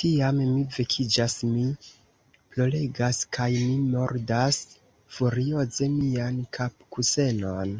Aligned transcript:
Tiam, 0.00 0.36
mi 0.50 0.60
vekiĝas, 0.74 1.32
mi 1.48 1.64
ploregas, 2.54 3.18
kaj 3.36 3.48
mi 3.56 3.74
mordas 3.96 4.60
furioze 5.16 5.90
mian 5.98 6.40
kapkusenon. 6.58 7.76